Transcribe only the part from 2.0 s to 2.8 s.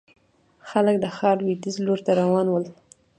ته روان ول.